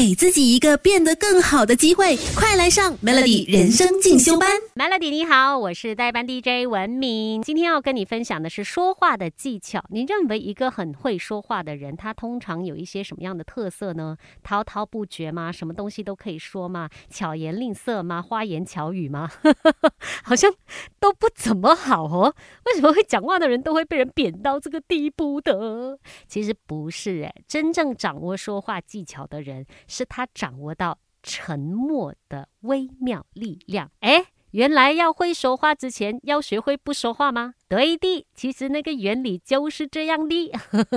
[0.00, 4.48] 给自己一个变得更好的机会，快来上 Melody 人生进修班。
[4.74, 9.84] Melody 你好，我是代班 DJ 文明，今天要跟你分享的是说话的技巧。
[9.90, 14.16] 你认为一个很会说话的人，他通常有一些什么样的特色呢？
[14.42, 15.52] 滔滔不绝吗？
[15.52, 16.88] 什么东西都可以说吗？
[17.10, 18.22] 巧言令色吗？
[18.22, 19.30] 花言巧语吗？
[20.24, 20.50] 好像
[20.98, 22.34] 都不怎么好哦。
[22.64, 25.98] 为什么会讲话的人都会被人贬到这个地步的？
[26.26, 29.66] 其实不是诶，真正掌握说话技巧的人。
[29.90, 33.90] 是他掌握到沉默的微妙力量。
[34.00, 37.54] 哎，原来要会说话之前，要学会不说话吗？
[37.68, 40.52] 对的，其实那个原理就是这样的。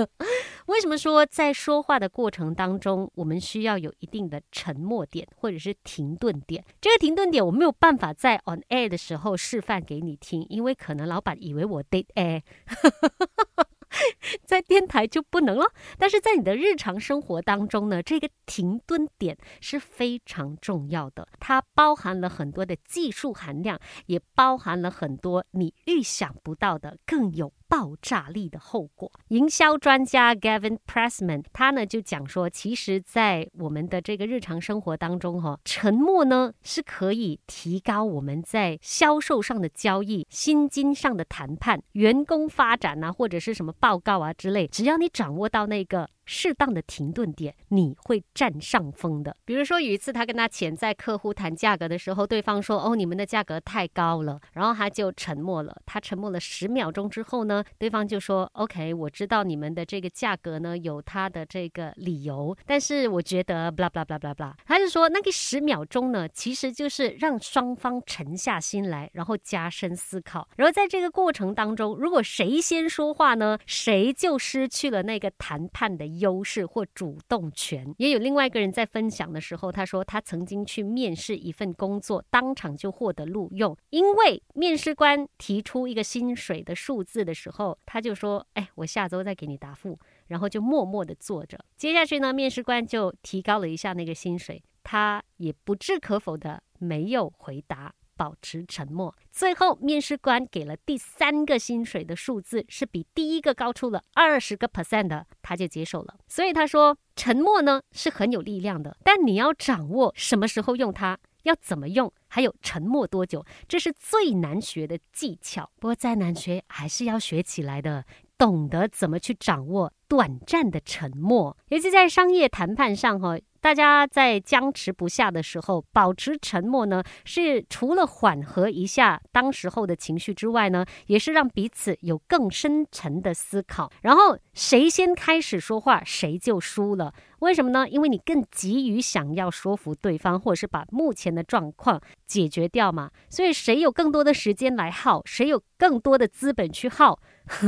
[0.66, 6.64] 为什么说在说话的过程当中，我们需要有一定的沉默点或者是停顿点？
[6.80, 12.42] 这个停顿点我没有办法在 on air 的时候示范给你听，因为可能老板以为我 dead air。
[14.44, 15.64] 在电台就不能了，
[15.98, 27.52] 但是在你的日常生活当中呢，这个停顿点是非常重要的，它包含了很多的技术含量，也包含了很多你预想不到的更有。
[27.74, 29.10] 爆炸力的后果。
[29.30, 44.68] 营销专家 Gavin Pressman 他呢就讲说，其实，在我们的这个日常生活当中，哈，沉默呢是可以提高我们在销售上的交易、薪金上的谈判、员工发展啊，或者是什么报告啊之类。
[44.68, 46.08] 只要你掌握到那个。
[46.24, 49.36] 适当的停顿点，你会占上风的。
[49.44, 55.76] 比如说，有一次他跟他潜在客户谈价格的时候，对方说：“哦，你们的价格太高了。”然后他就沉默了。
[55.84, 70.48] 他沉默了十秒钟之后呢，对方就说：“OK，我知道你们的这个价格呢有他的这个理由，但是我觉得，blah blah blah blah blah。”他就说那个十秒钟呢，其实就是让双方沉下心来，然后加深思考。
[70.56, 76.13] 然后在这个过程当中，如果谁先说话呢，谁就失去了那个谈判的。
[76.18, 89.98] 优势或主动权，也有另外一个人在分享的时候，他说他曾经去面试一份工作，当场就获得录用，因为面试官提出一个薪水的数字的时候，他就说：“哎，我下周再给你答复。”
[90.28, 91.58] 然后就默默的坐着。
[91.76, 97.94] 接下去呢，面试官就提高了一下那个薪水，他也不置可否的没有回答。
[98.16, 99.14] 保持沉默。
[99.30, 106.16] 最后，面试官给了第三个薪水的数字，是比第一个高出了二十个 percent 的，他就接受了。
[106.28, 115.70] 所以他说，沉默呢是很有力量的，但你要掌握什么时候用它，要怎么用，还有沉默多久，这是最难学的技巧。
[115.78, 118.04] 不过再难学，还是要学起来的。
[118.36, 123.38] 懂得怎么去掌握短暂的沉默，尤其在商业谈判上，哈。
[123.64, 133.90] 大家在僵持不下的时候，保持沉默呢，是除了缓和一下当时候的情绪之外呢，也是让彼此有更深沉的思考。
[134.02, 137.14] 然后谁先开始说话，谁就输了。
[137.38, 137.88] 为什么呢？
[137.88, 143.10] 因为你更急于想要说服对方，或者是把目前的状况解决掉嘛。
[143.30, 147.18] 所以谁有更多的时间来耗，谁有更多的资本去耗，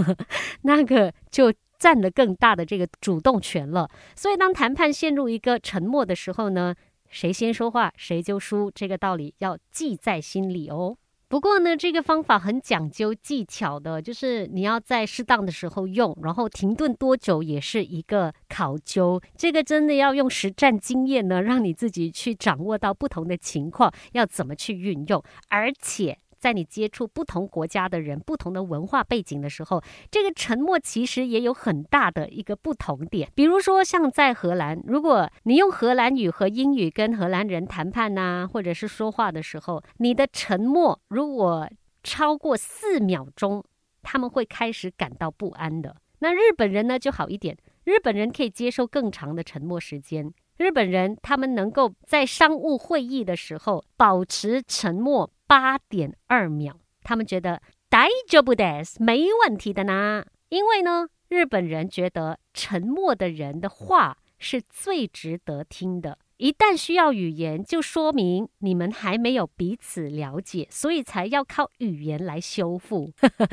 [0.61, 1.51] 那个就。
[1.79, 6.75] 占了更大的这个主动权了，所以当谈判陷入一个沉默的时候呢，
[7.09, 10.97] 谁先说话谁就输，这个道理要记在心里哦。
[11.29, 19.21] 不过呢，这个方法很讲究技巧的，就是你要在适当的时候用，然后停顿多久也是一个考究。
[19.37, 26.17] 这个真的要用实战经验呢，让你自己去掌握到不同的情况要怎么去运用，而且。
[26.47, 33.29] 在你接触不同国家的人、不同的文化背景的时候，这个沉默其实也有很大的一个不同点。
[33.35, 41.69] 比如说，像在荷兰，如果你用荷兰语和英语跟荷兰人谈判呐，或者是说话的时候，你的沉默如果
[42.05, 43.65] 超过四秒钟，
[44.05, 45.97] 他们会开始感到不安的。
[46.21, 50.33] 那日本人呢就好一点，日本人可以接受更长的沉默时间。
[50.59, 55.29] 日本人他们能够在商务会议的时候保持沉默。
[55.47, 60.25] 八点二秒，他们觉得大丈夫的，没问题的呢。
[60.49, 66.19] 因为呢，日本人觉得沉默的人的话是最值得听的。
[66.37, 73.11] 一旦需要语言，就说明你们还没有彼此了解，所以才要靠语言来修复。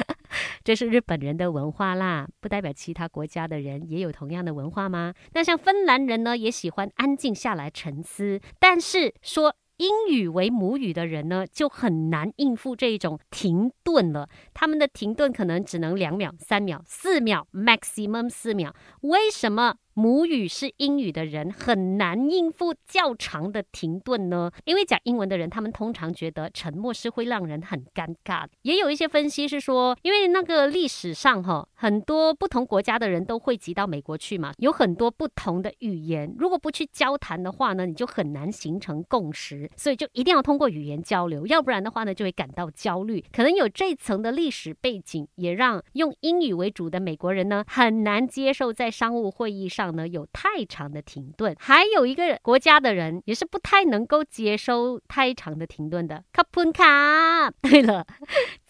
[0.64, 5.14] 这是日本人的文化啦，不代表其他国家的人也有同样的文化吗？
[5.32, 9.56] 那像芬兰人呢，也喜欢安静下来沉思，但是说。
[9.84, 14.30] 英语为母语的人呢，就很难应付这一种停顿了。
[14.54, 18.74] 他们的停顿可能只能两秒、三秒、四秒，maximum 四秒。
[19.02, 24.50] 为什么母语是英语的人很难应付较长的停顿呢？
[24.64, 28.52] 因为讲英文的人，他们通常觉得沉默是会让人很尴尬的。
[28.62, 43.22] 也有一些分析是说，因为那个历史上哈，很多不同国家的人都汇集到美国去嘛，有很多不同的语言，如果不去交谈的话呢，你就很难形成共识，所以就一定要通过语言交流，要不然的话呢，就会感到焦虑。
[43.34, 51.54] 可能有这层的历史背景，也让用英语为主的美国人呢，很难接受在商务会议上呢有太长的停顿。
[51.60, 56.24] 还有一个国家的人也是不太能够接收太长的停顿的。
[56.32, 58.08] 卡普卡，对了。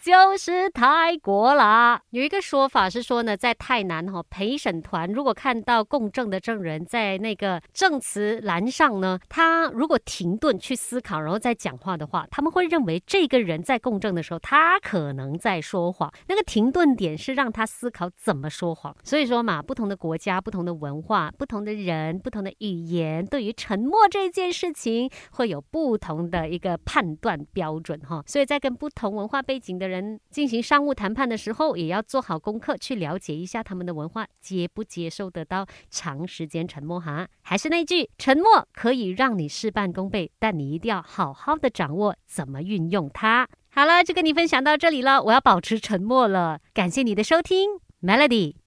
[0.04, 1.98] 就是泰国啦。
[2.10, 16.12] 有一个说法是说呢，在泰南哈陪审团如果看到共证的证人在那个证词栏上呢，他如果停顿去思考，然后再讲话的话，他们会认为这个人在共证的时候，他可能在说谎。
[16.28, 18.94] 那个停顿点是让他思考怎么说谎。
[19.02, 28.22] 所以说嘛，不同的国家、不同的文化、不同的人、不同的语言，对于沉默这件事情会有不同的一个判断标准哈。
[28.26, 29.93] 所以在跟不同文化背景的人。
[29.94, 37.28] 人进行商务谈判的时候，也要做好功课，去了解一下他们的文化，接不接受得到长时间沉默哈。
[37.42, 43.48] 还是那句，沉默可以让你事半功倍，但你一定要好好的掌握怎么运用它。
[43.70, 46.60] 好了，就跟你分享到这里了，我要保持沉默了。
[46.72, 48.54] 感谢你的收听，Melody。